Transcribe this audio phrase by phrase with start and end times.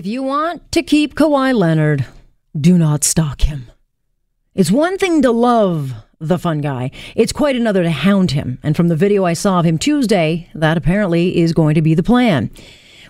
[0.00, 2.06] If you want to keep Kawhi Leonard,
[2.58, 3.70] do not stalk him.
[4.54, 8.58] It's one thing to love the fun guy, it's quite another to hound him.
[8.62, 11.92] And from the video I saw of him Tuesday, that apparently is going to be
[11.92, 12.50] the plan.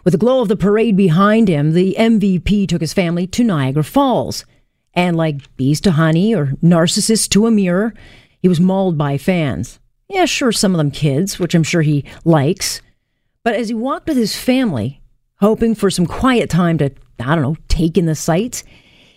[0.03, 3.85] With the glow of the parade behind him, the MVP took his family to Niagara
[3.85, 4.45] Falls.
[4.93, 7.95] And like bees to honey or narcissists to a mirror,
[8.43, 9.79] he was mauled by fans.
[10.09, 12.83] Yeah, sure, some of them kids, which I'm sure he likes.
[13.45, 14.99] But as he walked with his family,
[15.41, 18.62] hoping for some quiet time to, I don't know, take in the sights.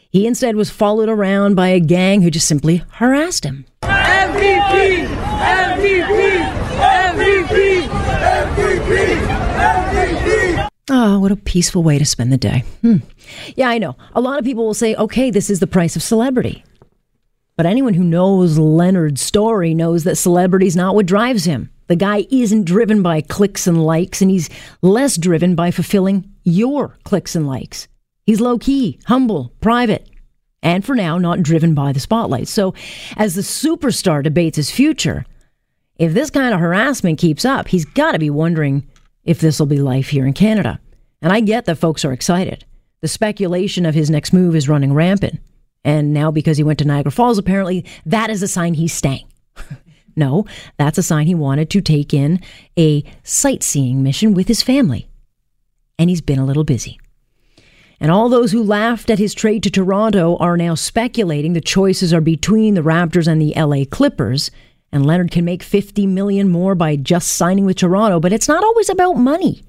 [0.09, 3.65] He instead was followed around by a gang who just simply harassed him.
[3.81, 5.07] MVP!
[5.07, 6.43] MVP!
[6.79, 7.87] MVP!
[7.87, 9.17] MVP!
[9.57, 10.69] MVP!
[10.89, 12.63] Oh, what a peaceful way to spend the day.
[12.81, 12.97] Hmm.
[13.55, 13.95] Yeah, I know.
[14.13, 16.63] A lot of people will say, okay, this is the price of celebrity.
[17.55, 21.69] But anyone who knows Leonard's story knows that celebrity is not what drives him.
[21.87, 24.49] The guy isn't driven by clicks and likes, and he's
[24.81, 27.87] less driven by fulfilling your clicks and likes.
[28.25, 30.09] He's low key, humble, private,
[30.61, 32.47] and for now, not driven by the spotlight.
[32.47, 32.73] So,
[33.17, 35.25] as the superstar debates his future,
[35.97, 38.87] if this kind of harassment keeps up, he's got to be wondering
[39.25, 40.79] if this will be life here in Canada.
[41.21, 42.65] And I get that folks are excited.
[43.01, 45.39] The speculation of his next move is running rampant.
[45.83, 49.27] And now, because he went to Niagara Falls, apparently that is a sign he's staying.
[50.15, 50.45] No,
[50.77, 52.39] that's a sign he wanted to take in
[52.77, 55.07] a sightseeing mission with his family.
[55.97, 56.99] And he's been a little busy.
[57.99, 62.13] And all those who laughed at his trade to Toronto are now speculating the choices
[62.13, 64.51] are between the Raptors and the LA Clippers.
[64.91, 68.63] And Leonard can make 50 million more by just signing with Toronto, but it's not
[68.63, 69.63] always about money.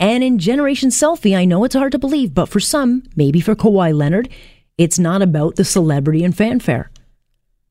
[0.00, 3.54] And in Generation Selfie, I know it's hard to believe, but for some, maybe for
[3.54, 4.28] Kawhi Leonard,
[4.78, 6.90] it's not about the celebrity and fanfare.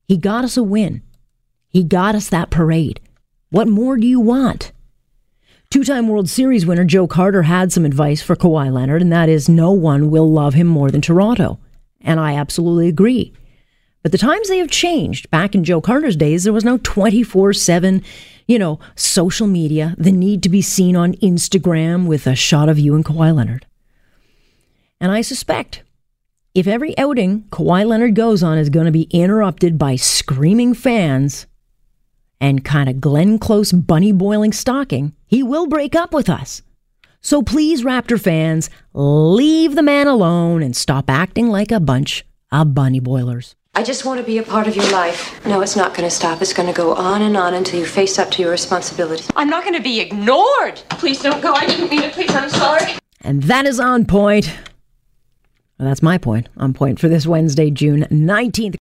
[0.06, 1.02] He got us a win.
[1.70, 3.00] He got us that parade.
[3.50, 4.72] What more do you want?
[5.70, 9.28] Two time World Series winner Joe Carter had some advice for Kawhi Leonard, and that
[9.28, 11.60] is no one will love him more than Toronto.
[12.00, 13.32] And I absolutely agree.
[14.02, 15.30] But the times they have changed.
[15.30, 18.02] Back in Joe Carter's days, there was no 24 7,
[18.48, 22.78] you know, social media, the need to be seen on Instagram with a shot of
[22.78, 23.64] you and Kawhi Leonard.
[25.00, 25.82] And I suspect
[26.52, 31.46] if every outing Kawhi Leonard goes on is going to be interrupted by screaming fans,
[32.40, 36.62] and kind of Glenn Close bunny boiling stocking, he will break up with us.
[37.20, 42.74] So please, Raptor fans, leave the man alone and stop acting like a bunch of
[42.74, 43.54] bunny boilers.
[43.74, 45.44] I just want to be a part of your life.
[45.46, 46.42] No, it's not going to stop.
[46.42, 49.30] It's going to go on and on until you face up to your responsibilities.
[49.36, 50.82] I'm not going to be ignored.
[50.90, 51.52] Please don't go.
[51.52, 52.12] I didn't mean it.
[52.12, 52.94] Please, I'm sorry.
[53.20, 54.52] And that is on point.
[55.78, 56.48] Well, that's my point.
[56.56, 58.76] On point for this Wednesday, June 19th.